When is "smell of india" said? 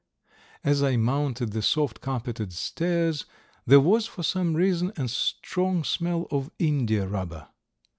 5.83-7.05